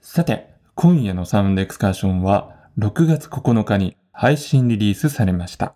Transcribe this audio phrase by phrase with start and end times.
[0.00, 5.74] さて、今夜のサウンドエクスカーションは6月9日に配信リリースされました。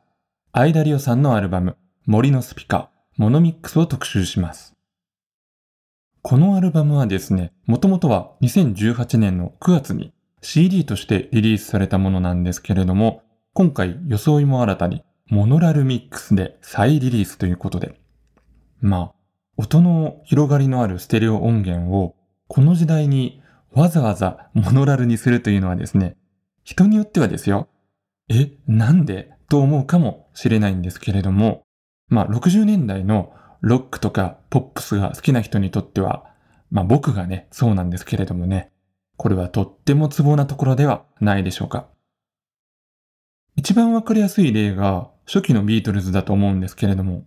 [0.52, 1.76] アイダリオさんのアルバム
[2.06, 4.76] 森のスピカモノミックスを特集します。
[6.22, 13.24] このアルバムはですね、もともとは2018年の9月に CD としてリリースされたものなんですけれども、
[13.54, 18.00] 今回装いも新たにモノラルミックスで再リリースということで、
[18.80, 19.21] まあ、
[19.62, 22.16] 音の広がりのあるステレオ音源を
[22.48, 23.40] この時代に
[23.72, 26.16] わざわざモノラルにするというのはですね、
[26.64, 27.68] 人によってはですよ、
[28.28, 29.30] え、なんで？
[29.48, 31.62] と思うかもしれないんですけれども、
[32.08, 36.24] まあ60年代のロックとかポップスが好きな人にとっては、
[36.72, 38.72] まあ僕がね、そうなんですけれどもね、
[39.16, 41.86] これはとってもツボなところではないでしょうか。
[43.54, 47.24] 一番わかりやすい例が初期のビートルズだと思うんですけれども、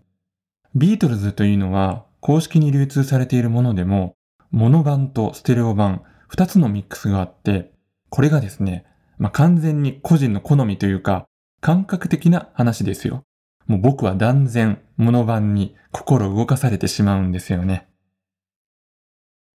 [0.76, 4.16] ビートルズというのは公式に流通されているものでも、
[4.50, 7.72] モノ版とステレオ版二つのミックスがあって、
[8.10, 8.84] これがですね、
[9.20, 11.28] まあ、完全に個人の好みというか、
[11.62, 13.26] 感覚的な話ですよ。
[13.68, 17.90] もう僕は断然モノ版に心動かされてしまうんですよね。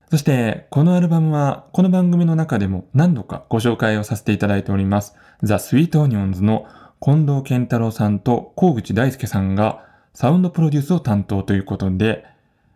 [0.09, 6.67] そして、このアルバムは、この番組の中でも何度かご紹介をさせていただいております、ザ・スイート・オニオンズの
[7.01, 9.85] 近藤健太郎さんと河口大輔さんが
[10.15, 12.31] サウンドプロデュースを担当ということで、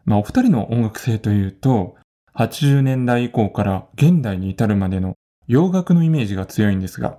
[0.04, 1.96] まあお二人の音楽性というと、
[2.34, 5.14] 80年代以降から現代に至るまでの
[5.46, 7.18] 洋楽のイメージが強いんですが、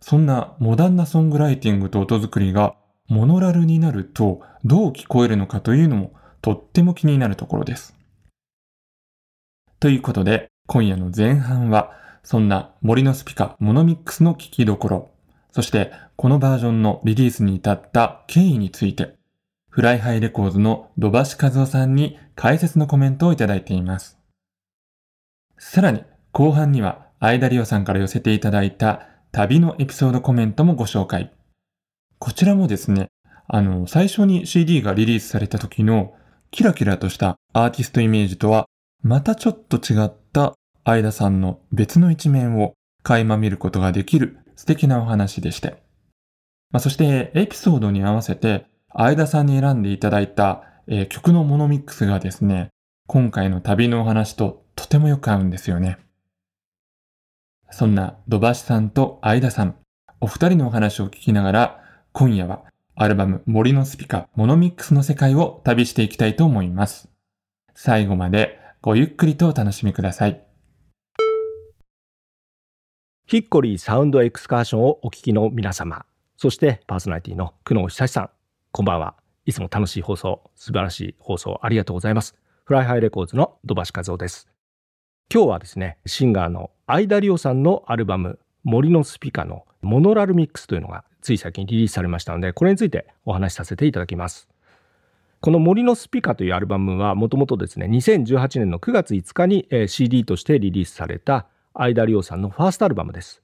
[0.00, 2.74] そんなモダンなソングライティングと音作りが
[3.08, 7.96] モノラルになるとどう聞こえるのかというのもとっても気になるところです。
[9.78, 15.10] ということで、今夜の前半は、そんな森のスピカモノミックスの聞きどころ、
[15.52, 19.14] そしてこのバージョンのリリースに至った経緯について、
[19.76, 24.18] Fly High Records の土橋和夫さんに解説のコメントをいただいています。
[25.58, 26.02] さらに、
[26.32, 31.30] 後半には、アイダリオさんから寄せていただいた旅のエピソードコメントもご紹介。
[32.18, 33.08] こちらもですね、
[33.48, 36.14] あの、最初に CD がリリースされた時の
[36.50, 38.64] キラキラとしたアーティストイメージとは
[39.02, 40.54] またちょっと違った
[40.86, 42.72] 相田さんの別の一面を
[43.02, 45.82] 垣間見ることができる素敵なお話でして。
[46.70, 52.70] まあ、そしてエピソードに合わせて相田さんに選んでいただいた、えー、曲のモノミックスがですね、
[53.06, 55.98] 今回の旅のお話ととてもよく合うんですよね。
[57.70, 59.76] そんな土橋さんと相田さん、
[60.20, 61.80] お二人のお話を聞きながら、
[62.12, 62.64] 今夜は
[62.94, 67.10] アルバム森のスピカモノミックスの世界を旅していきたいと思います。
[67.74, 70.42] 最後までごゆっくりとお楽しみください。
[73.26, 76.06] ヒッコリーサウンドエクスカーションをお聞きの皆様、
[76.38, 78.30] そしてパーソナリティの久野久さん、
[78.76, 79.14] こんばんは。
[79.46, 82.36] いつも楽しい放送、素晴らしい放送ありがとうございます。
[82.66, 84.50] Fly High Records の土橋和夫です。
[85.32, 94.46] 今日はですね、シンガーの相田理央さんのアルバム、森のスピカのモノラルミックスというのがつい最近リリースされましたので、これについてお話しさせていただきます。
[95.40, 103.40] この森のスピカというアルバムはもともとですね、2018年の9月5日に CD としてリリースされた相田理央さんのファーストアルバムです。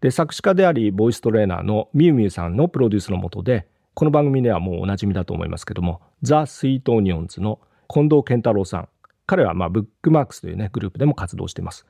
[0.00, 3.66] で、作詞家であり、ボイストレーナーのミュウミュウさんのプロデュースのもとで、
[3.98, 7.58] この番組ではもうおなじみだと思いますけども、ザ・スイート・オニオンズの
[7.92, 8.88] 近藤健太郎さん。
[9.26, 11.84] 彼はまあブックマークスというね、グループでも活動しています。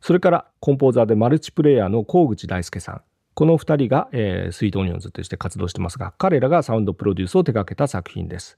[0.00, 3.02] それからコンポーザーでマルチプレイヤーの河口大輔さん。
[3.34, 8.56] この2人が、えー、スイートオニオンズとして活動してますが、彼らがサウンドプロデュースを手掛けた作品です。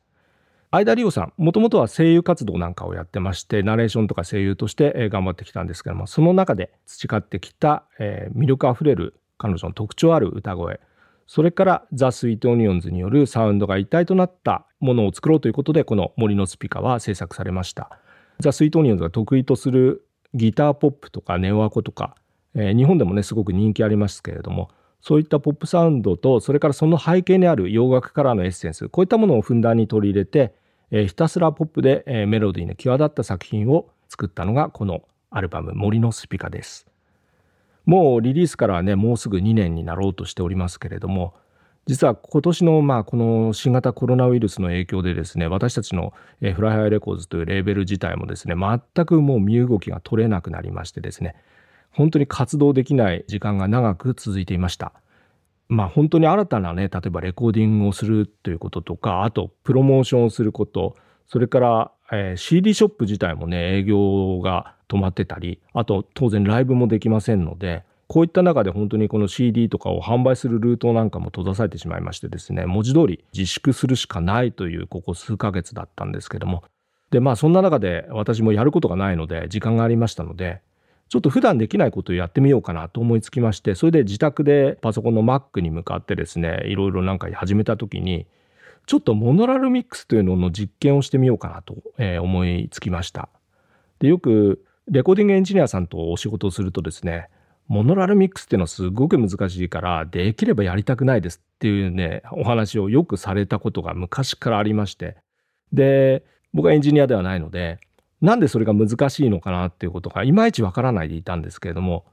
[0.71, 10.79] 相田理央さん、もともとは声優活動なんかをやってまして、ナレーションとか声優として頑張ってきたんですけども、その中で培ってきた、えー、魅力あふれる彼女の特徴ある歌声、
[11.27, 17.99] それからザ・スイート・オニオンズによるサウンドが一体となったものを作ろうということで、この森のスピカは制作されました。
[18.41, 22.17] ザ・スイート・オニオンズが得意とするギターポップとかネオアコとか、
[22.55, 30.55] えー、日本でもね、すごく人気ありますけれども、そういったポップサウンドと、それからその背景にある洋楽からのエッセンス、こういったものをふんだんに取り入れて、
[30.91, 36.92] えひたすらポップで、えメロディーの際立った作品を作ったのがこのアルバム「森のスピカ」です。
[37.85, 41.35] もうリリースからねもうすぐ2年になろうとしておりますけれども
[41.87, 51.35] 実は今年のまあこの新型コロナウイルスの影響でですね私たちの Fly High Records というレーベル自体もですね全くもう身動きが取れなくなりましてですね
[51.91, 54.93] 本当に活動できない時間が長く続いていました。
[55.69, 60.97] まあ本当に新たなね例えばレコーディングをするということとかあとプロモーションをすること
[61.29, 76.65] それから、えー、CD ショップ自体もね営業が止まってたりあと当然ライブもできませんのでこういった中で本当にこの CD とかを販売するルートなんかも閉ざされてしまいましてですね文字通り自粛するしかないというここ数ヶ月だったんですけども
[77.13, 80.63] で、まあそんな中で私もやることがないので、時間がありましたので、
[81.11, 88.27] ちょっと普段できないことをやってみようかなと思いつきまして、それで自宅でパソコンの Mac に向かってですね、いろいろなんか始めた時に、
[88.87, 91.77] ちょっとモノラルミックスというのの実験をしてみようかなと
[92.23, 93.29] 思いつきました。
[93.99, 97.29] で、よくレコーディングエンジニアさんとお仕事をするとですね、
[97.69, 105.17] モノラルミックスっていうのはすごく難しいから、できればやりたくないですっていうね、お話をよくされたことが昔からありまして、
[105.73, 107.79] で、僕はエンジニアではないので、
[108.21, 112.05] なんでそれが難しいのかなっていうことがいまいちわからないでいたんですけれども、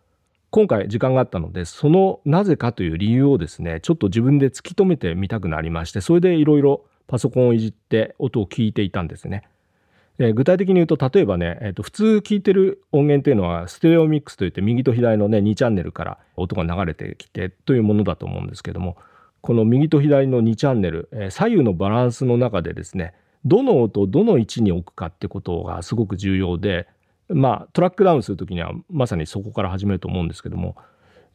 [0.52, 9.44] 今回時間があったので、そのなぜかという理由をですね、ちょっと自分で突き止めてみたくなりまして、それでいろいろパソコンをいじって音を聞いていたんですね。
[10.20, 18.98] え具体的に言うと、例えばね、えー、と普通聞いてる音源っていうのは、ステレオミックスといって、右と左のね、2チャンネルから音が流れてきてというものだと思うんですけども、
[19.42, 23.14] この右と左の2チャンネル、え、左右のバランスの中でですね、
[23.46, 26.88] どの音をどの位置に置くかってことがすごく重要で、
[27.30, 30.76] まあ、トラックダウンする時にはまさにそこから始めると思うんですけども、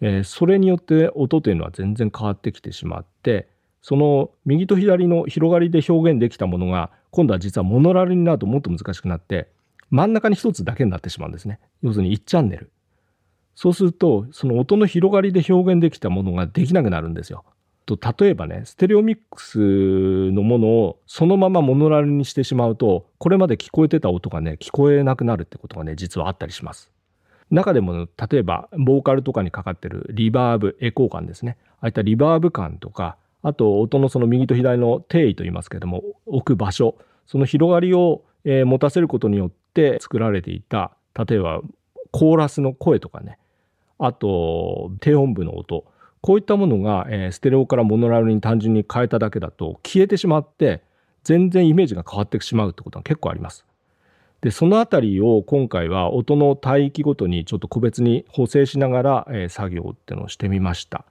[0.01, 3.49] えー、それによって音というのは全然変わってきてしまって
[3.87, 9.49] その右と左の広がりで表現できたものが今度は実はモノラルになるともっと難しくなって
[9.91, 11.61] 真ん中に一つだけになってしまうんですね。
[11.83, 12.71] 要するに1チャンネル。
[13.55, 17.45] そうするとその音の広がりで表現できたものができなくなるんですよ。
[17.85, 26.91] と例えばねステレオミックスのものをそのままモノラルにしてしまうとこれまで聞こえてた音がね聞こえなくなるってことがね実はあったりします。
[27.51, 31.59] 中でも例えばボーカルとかにかかってるリバーブエコー感ですね。
[31.81, 36.97] ああいったリバーブ感とかあと音のその右と左の定位と言いますけども置く場所
[37.27, 41.63] その広がりを、え持たせることによって作られていた例えば
[42.11, 43.39] コーラスの声とかね
[43.99, 45.85] あと低音部の音
[46.21, 50.83] こういったものが、えー、ステレオからモノラルに単純に変えただけだと消えてしまって
[51.23, 53.65] 全然イメージが変わってしまうってことが結構あります。
[54.43, 61.07] でそのあたりを今回は音の帯域ごとにちょっと個別に補正しながら、えー、作業っていうのをしてみました。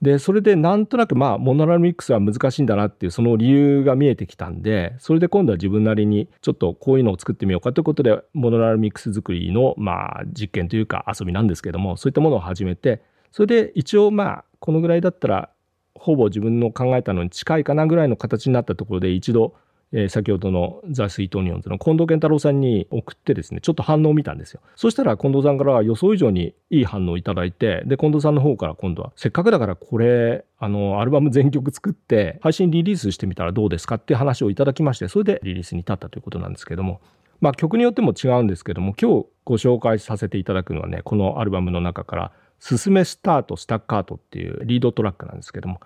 [0.00, 13.02] でそれでなんとなくまあモノラルミックスは難しいんだなっていうその理由が見えてきたんでそれで今度は自分なりにちょっとこういうのを作ってみようかということでモノラルミックス作りのまあ実験というか遊びなんですけどもそういったものを始めて
[13.32, 15.50] それで一応まあこのぐらいだったら
[15.98, 19.54] ほぼ自分の考えたのに近いかなぐらいの形になったところで一度、
[19.92, 24.60] えー、先ほどのザ・スイートニオンズの近藤健太郎さんに送ってですねちょっと反応を見たんですよ。
[24.76, 37.00] そしたら近藤さんからは予想以上にいい反応をいただいてで近藤さんの方から今度はせっかくだからこれあのアルバム全曲作って配信リリースしてみたらどうですかっていう話をいただきましてそれでリリースに至ったということなんですけども。
[37.40, 45.80] まあ曲によっても違うんですけども今日ご紹介させていただくのはねこのアルバムの中から「すすめスタートスタッカートっていうリードトラックなんですけども。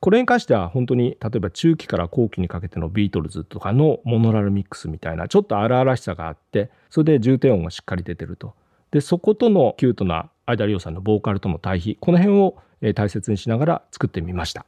[0.00, 8.54] これに関しては本当に例えば中期から後期にかけてのビートルズとかのモノラルミックスみたいなちょっと荒々しさがあってそれで重低音がしっかり出てると
[8.92, 12.56] でそことのキュートな相田理央さんのボーカルとの対比この辺を
[12.94, 14.64] 大切にしながら作ってみました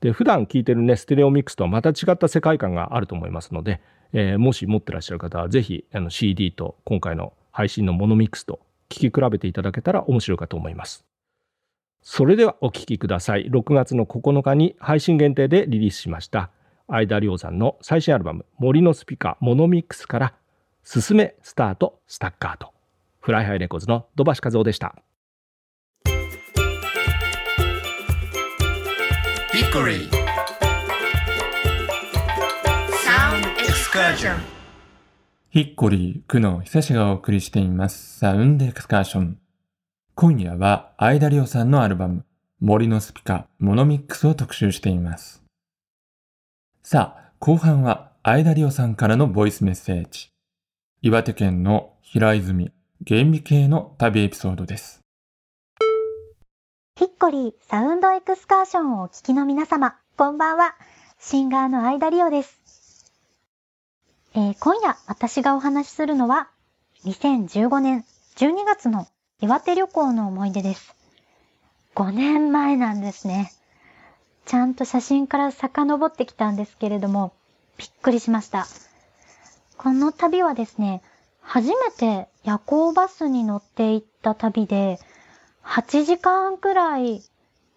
[0.00, 3.80] で普段聴いてるねステレオミックスとはまた違った世界観があると思いますので、
[4.12, 8.58] えー、もし持ってらっしゃる方は是非 CD と今回の配信のモノミックスと
[8.90, 11.11] 聞き比べていただけたら面白いかと思います。
[12.02, 13.48] それではお聴きください。
[13.48, 16.50] 6月の9日に配信限定でリリースしました
[16.88, 20.34] 相田亮さんの最新アルバム森のスピカモノミックスから
[20.82, 22.72] すすめスタートスタッカート
[23.20, 24.96] Fly High Records の土橋一夫でした。
[29.52, 30.10] ヒッコリー
[33.04, 34.40] サウンドエクスカージョン
[35.50, 38.18] ヒッコリー、久野久志がお送りしています。
[38.18, 39.41] サウンドエクスカーション。
[40.14, 42.26] 今夜は、アイダリオさんのアルバム、
[42.60, 45.42] 森のスピカ、モノミックスを特集しています。
[46.82, 50.30] さあ、後半は、アイダリオさんからのボイスメッセージ。
[51.00, 52.72] 岩手県の平泉、
[53.08, 55.00] 原美系の旅エピソードです。
[56.98, 60.74] ヒッコリー、サウンドエクスカーションをお聞きの皆様、こんばんは。
[61.18, 63.10] シンガーのアイダリオです。
[64.34, 66.50] えー、今夜私がお話しするのは、
[67.06, 68.04] 2015年
[68.36, 69.06] 12月の
[69.42, 70.94] 岩手旅行の思い出です。
[71.96, 73.52] 5年前なんですね。
[74.46, 77.32] ちゃんと写真から遡ってきたんですけれども、
[77.76, 78.68] びっくりしました。
[79.78, 81.02] この旅はですね、
[81.40, 85.00] 初めて夜行バスに乗って行った旅で、
[85.64, 87.20] 8時間くらい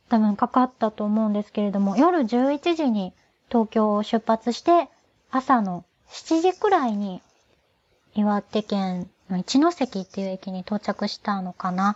[0.07, 3.11] 多分かかったと思うんですけれども、夜11時に
[3.49, 4.87] 東京を出発して、
[5.31, 7.23] 朝の7時くらいに
[8.13, 11.95] 岩手県一ノ関っていう駅に到着したのかな。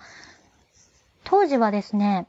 [1.23, 2.27] 当時はですね、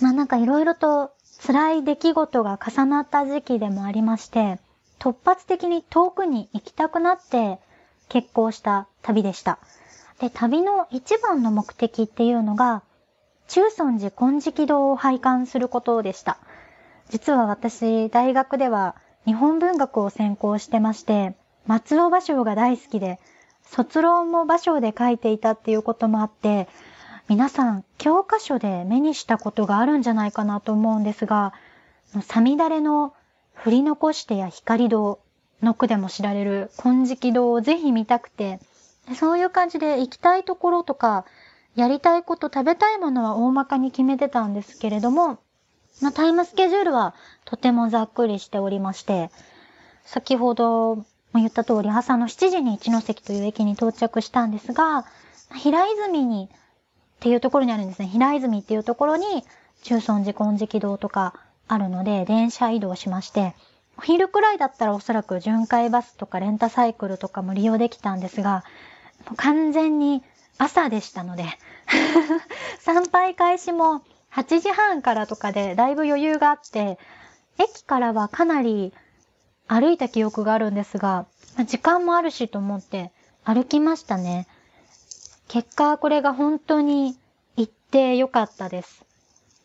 [0.00, 1.12] まあなんかいろいろと
[1.46, 4.58] 辛い出来事が重なった時期でもありまして、
[4.98, 7.58] 突発的に遠くに行きたくなって
[8.08, 9.58] 結婚した旅でした。
[10.18, 12.82] で、旅の一番の目的っていうのが、
[13.48, 16.38] 中尊寺金色堂を拝観することでした。
[17.10, 23.20] 実は私、大学では日本文学を専攻してまして、松尾芭蕉が大好きで、
[23.66, 26.68] 卒論も芭蕉で書いていたっていうこともあって、
[27.28, 31.52] 皆さん、教科書で目にしたことがあるんじゃないかなと思うんですが、
[32.22, 33.14] サミダレの
[33.52, 35.18] 振り残してや光堂
[35.60, 38.60] の句でも知られる金色堂をぜひ見たくて、
[39.14, 41.24] そういう感じで行きたいところとか、
[41.74, 45.38] やりたいこと、食べたいものは大まかに決めてたんですけれども、
[46.14, 49.30] タイムスケジュールはとてもざっくりしておりまして、
[50.04, 51.04] 先ほど
[51.36, 55.04] も言った通り朝の7時に一ノ関という駅に到着したんですが、
[55.54, 56.58] 平泉にっ
[57.20, 58.08] ていうところにあるんですね。
[58.08, 59.44] 平泉っていうところに
[59.82, 61.34] 中尊寺金色堂とか
[61.68, 63.54] あるので、電車移動しまして、
[63.98, 68.64] お昼くらいだったらおそらく巡回バスとかレンタサイクルとかも利用できたんですが、
[69.26, 70.22] もう完全に
[70.58, 71.44] 朝でしたので
[72.80, 74.02] 参拝開始も
[74.32, 76.98] 8時半からとかでだいぶ余裕があって、
[77.58, 78.94] 駅からはかなり
[79.68, 81.26] 歩いた記憶があるんですが、
[81.66, 83.10] 時間もあるしと思って
[83.44, 84.46] 歩きましたね。
[85.48, 87.16] 結果これが本当に
[87.56, 89.04] 行ってよかったです。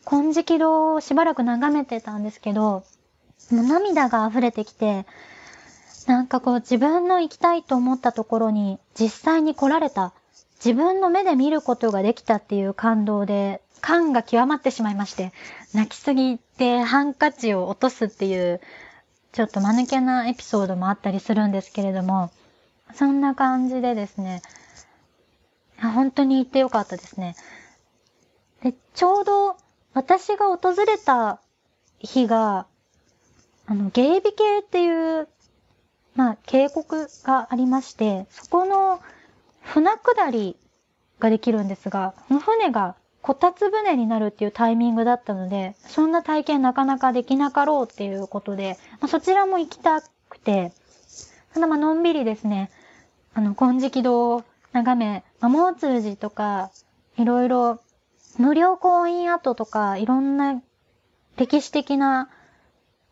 [0.05, 2.83] 金色堂をしばらく眺めてたんですけど、
[3.51, 5.05] もう涙が溢れてきて、
[6.07, 10.13] なんかこう自分の行きたいと思ったところに実際に来られた、
[10.63, 15.33] 自分の目で見ることができたっていう感動で、感が極まってしまいまして、
[15.73, 18.61] 泣きすぎてハンカチを落とすっていう、
[19.31, 22.31] ちょっと間抜けなエピソードもあったりするんですけれども、
[22.93, 24.41] そんな感じでですね、
[25.79, 27.35] 本当に行ってよかったですね。
[28.63, 29.57] で、ちょうど
[29.93, 31.39] 私が訪れた
[31.99, 32.67] 日が、
[33.65, 35.27] あの、芸美系っていう
[36.15, 36.85] まあ、渓谷
[37.23, 39.01] がありまして、そこの
[39.61, 40.57] 船下り
[41.19, 50.73] ができるんですが、この船がこたつ船になるっていうタイミングだったので、そんな体験なかなかできなかろうっていうことで、まあ、そちらも行きたくて、
[51.53, 52.71] ただまあのんびりですね、
[53.33, 56.71] あの、金色堂を眺め、まあ、毛通寺とか、
[57.17, 57.79] いろいろ、
[58.37, 60.61] 無料婚姻跡とか、いろんな
[61.37, 62.29] 歴史的な、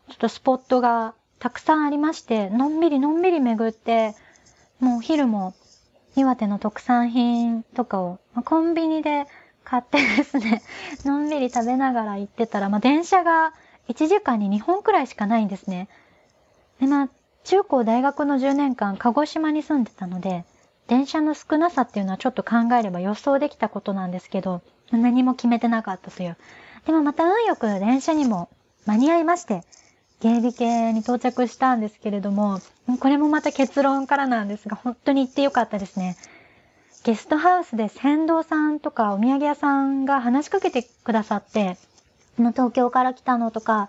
[0.08, 4.14] ちょっとスポットがたくさんありまして、のんびりのんびり巡って、
[4.80, 5.54] もうお昼も
[6.16, 9.26] 岩手の特産品とかを、まあ、コンビニで
[9.64, 10.62] 買ってですね、
[11.04, 13.52] のんびり食べながら行ってたら、まあ、電車が
[13.88, 15.88] 1時間に2本くらいしかないんですね。
[16.80, 17.08] で、まあ、
[17.44, 20.44] 中高大学の10年間、鹿児島に住んでたので、
[20.86, 26.36] 電車の少なさっていうのはちょっと考えれば予想できたことなんですけど、何も決めてなかったという。
[26.86, 28.48] でもまた運よく電車にも
[28.86, 29.62] 間に合いまして、
[30.20, 32.60] 芸美系に到着したんですけれども、
[32.98, 36.16] これもまた結論からなんですが、本当に行ってよかったですね。
[37.04, 41.78] ゲストハウスで船頭さんとかお土産屋さんが話しかけてくださって、
[42.36, 43.88] 東京から来たのとか、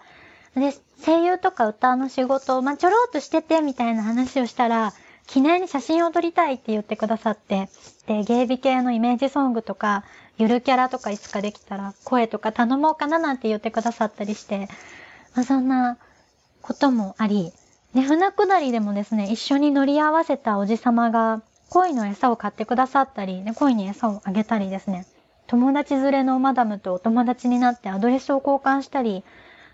[0.55, 0.73] で、
[1.05, 4.93] 声優とか歌の仕事を、まあ、ちょろっとしててみたいな話をしたら、
[5.27, 7.69] 記念に写真を撮りたいって言ってくださって、
[8.07, 10.03] で、芸美系のイメージソングとか、
[10.37, 14.67] ゆるキャラとかいつかできたら声とか頼もうかななんて言ってくださったりして、
[15.35, 15.97] まあ、そんな
[16.61, 17.53] こともあり、
[17.93, 21.41] で、船下りでもですね、一緒に乗り合わせたおじさまが、
[21.71, 25.07] 鯉の餌を買ってくださったり、で鯉に餌をあげたりですね、
[25.47, 29.23] 友達連れのマダムとお友達になってアドレスを交換したり、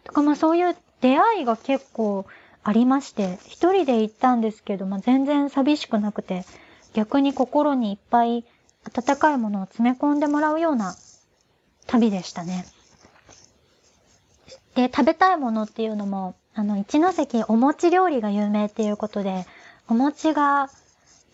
[0.04, 2.26] とかまあそういう出会いが結構
[2.64, 6.46] ありまして、一人で行ったんですけど、まあ全然寂しくなくて、
[6.94, 8.46] 逆に心にいっぱい
[8.96, 10.96] 温かいものを詰め込んでもらうような
[11.88, 12.66] 旅でしたね。
[14.76, 19.48] で、食べたいものっていうのも、あの、一ノ関お餅料理が有名っていうことで、
[19.88, 20.70] お餅が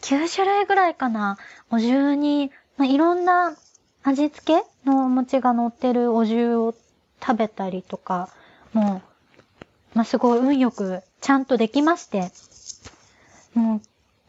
[0.03, 1.37] 9種類ぐらいかな、
[1.71, 3.55] お重に、まあ、いろんな
[4.03, 6.75] 味付けのお餅が乗ってるお重を
[7.25, 8.29] 食べたりとか、
[8.73, 9.01] も
[9.93, 12.31] う、まあ、すごい運よくちゃんとできまして、
[13.53, 13.81] も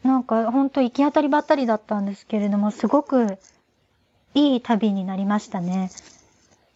[0.03, 3.37] う、なんかほんと行き当たりばったりだったんですけれども、すごく
[4.33, 5.89] いい旅になりましたね。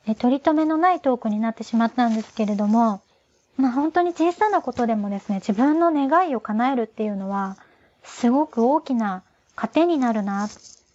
[0.08, 3.02] え、取り留めのないトークになってしまったんですけれども、
[3.56, 7.58] まあ本当に小さなことでもですね、自分の願いを叶えるっていうのは、
[8.04, 9.24] すごく大きな
[9.56, 10.50] 糧になるなっ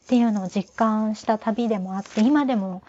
[0.09, 2.83] ていうのを実感した旅でもあって、今でも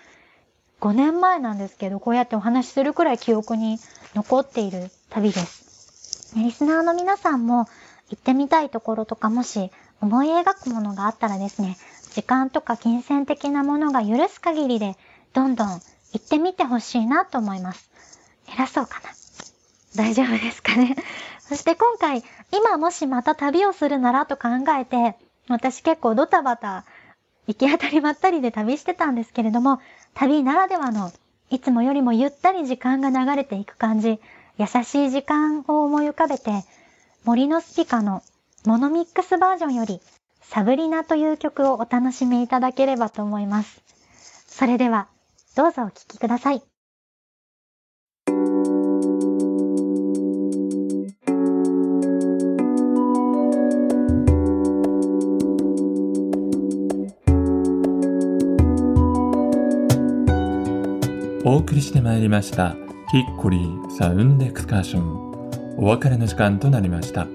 [0.81, 3.79] 5年前なんですけど、こうやってお話しするくらい記憶に
[4.13, 6.33] 残っている旅です。
[6.37, 7.67] リスナーの皆さんも
[8.09, 11.77] 行ってみたいところとかもし思い描くものがあったらですね、
[12.13, 14.95] 時間とか金銭的なものが許す限りで、
[15.33, 15.81] どんどん行
[16.17, 17.89] ってみてほしいなと思います。
[18.53, 19.09] 偉そうかな
[19.95, 20.95] 大丈夫ですかね
[21.47, 24.49] そして今回、今もしまた旅をするならと考
[24.79, 25.15] えて、
[25.47, 26.85] 私結構ドタバタ、
[27.47, 29.79] 行き当たりばったりで旅してたんですけれども、
[30.15, 31.11] 旅ならではの、
[31.51, 34.19] いつもよりもゆったり時間が流れていく感じ、
[34.57, 36.63] 優しい時間を思い浮かべて、
[37.23, 38.23] 森のスピカの
[38.65, 40.01] モノミックスバージョンより、
[40.41, 43.81] サブリナという曲をお楽しみいただければと思います。
[44.47, 45.07] それでは、
[45.55, 46.74] どうぞお聴きください。
[61.47, 62.75] お送りしてまいりました
[63.11, 65.77] ヒッコリーサウンドエクスカーション。
[65.77, 67.27] お別れの時間となりました。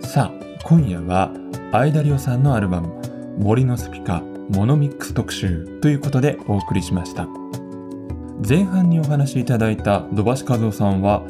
[0.00, 1.30] さあ今夜は
[1.72, 2.88] アイダリオさんのアルバム
[3.38, 7.28] 森のスピカモノミックス特集ということでお送りしました。
[8.48, 11.20] 前半にお話しいただいた土橋和夫さんは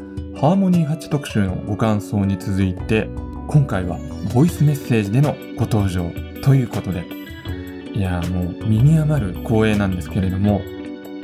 [0.40, 3.08] ハーモニー8特集のご感想に続いて
[3.49, 3.99] 今回は
[4.32, 7.04] ボイスメッセージでのご登場ということで。
[7.92, 10.61] いやもう身に余る光栄なんですけれども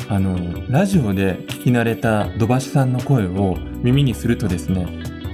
[0.09, 0.37] あの
[0.68, 4.87] ラジオで聞き慣れた土橋さんの声を耳にするとですね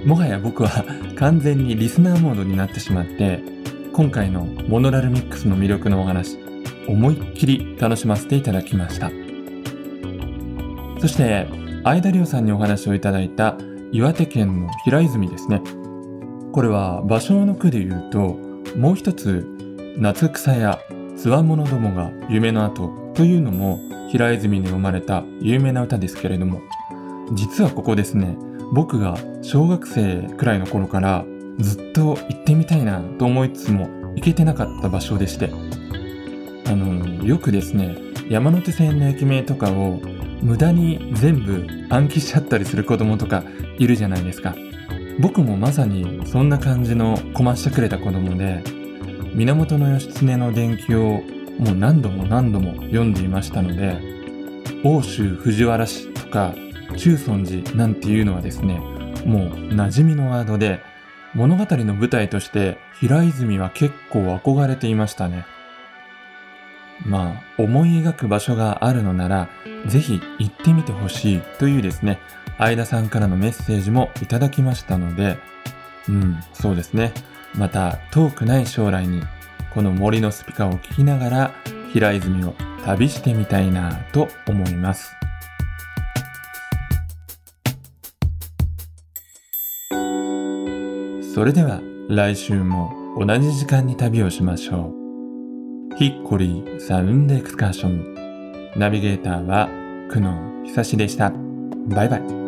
[0.05, 0.85] もはや僕は
[1.17, 3.43] 完全にリスナーモードになってしまって
[3.93, 6.39] 今回のモノラルミックスの魅力のお話
[6.87, 9.11] 思いっきり楽しませていただきました。
[11.01, 11.47] そして
[11.85, 13.57] 相田亮さんにお話をいただいた
[13.93, 15.63] 岩手県の平泉ですね。
[16.53, 18.37] これは芭蕉の句で言うと
[18.77, 19.47] もう一つ
[19.97, 20.79] 夏草や
[21.17, 26.61] つわものどもが夢の後というのも平泉に生まれた有名な歌ですけれども
[27.33, 28.37] 実はここですね
[28.73, 31.25] 僕が小学生くらいの頃から
[31.59, 35.51] ずっと行ってみたいなと思いつつも行けてなかった場所でして
[36.67, 37.97] あのよくですね
[38.29, 40.01] 山手線の駅名とかを
[40.43, 43.43] 無駄に全部暗記しちゃったりする子供とか
[43.79, 44.55] いるじゃないですか。
[45.21, 48.63] 僕もまさにそんな感じのこましてくれた子供で
[49.35, 51.23] 源義経の伝記を
[51.59, 54.01] もう何度も何度も読んでいましたので
[54.85, 56.55] 奥州藤原氏とか
[56.97, 58.79] 中尊寺なんていうのはですね
[59.25, 60.81] もう馴染みのワードで
[61.35, 65.47] 物語の舞台として平泉は結構憧れていましたね。
[67.05, 69.49] まあ思い描く場所があるのなら
[69.87, 72.19] ぜひ行ってみてほしいというですね
[72.59, 75.39] 相田さんからのメッセージもいただきましたので
[76.09, 77.13] うんそうですね。
[77.55, 79.23] また遠くない将来に
[79.79, 81.55] この森のスピカを聞きながら
[81.93, 85.13] 平泉を旅してみたいなと思います。
[91.33, 92.93] それでは来週も
[93.25, 94.93] 同じ時間に旅をしましょ
[95.93, 95.97] う。
[95.97, 98.75] ヒッコリーサウンドエクスカーション。
[98.75, 99.69] ナビゲーターは
[100.11, 101.33] 久野久志でした。
[101.87, 102.48] バイバイ。